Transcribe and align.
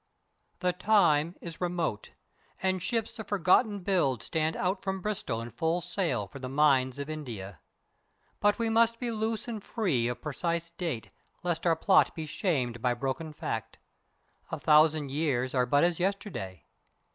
__The 0.67 0.75
time 0.75 1.35
is 1.41 1.61
remote, 1.61 2.09
and 2.59 2.81
ships 2.81 3.19
of 3.19 3.27
forgotten 3.27 3.81
build 3.81 4.23
stand 4.23 4.55
out 4.57 4.81
from 4.81 4.99
Bristol 4.99 5.41
in 5.43 5.51
full 5.51 5.79
sail 5.79 6.25
for 6.27 6.39
the 6.39 6.49
mines 6.49 6.97
of 6.97 7.07
India. 7.07 7.59
But 8.39 8.57
we 8.57 8.67
must 8.67 8.97
be 8.99 9.11
loose 9.11 9.47
and 9.47 9.63
free 9.63 10.07
of 10.07 10.19
precise 10.19 10.71
date 10.71 11.11
lest 11.43 11.67
our 11.67 11.75
plot 11.75 12.15
be 12.15 12.25
shamed 12.25 12.81
by 12.81 12.95
broken 12.95 13.31
fact. 13.31 13.77
A 14.51 14.57
thousand 14.57 15.11
years 15.11 15.53
are 15.53 15.67
but 15.67 15.83
as 15.83 15.99
yesterday. 15.99 16.65